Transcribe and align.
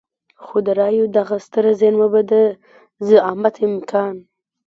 خو 0.43 0.57
د 0.65 0.67
رايو 0.79 1.05
دغه 1.17 1.35
ستره 1.45 1.71
زېرمه 1.79 2.07
به 2.13 2.21
د 2.31 2.33
زعامت 3.07 3.55
امکان. 3.67 4.15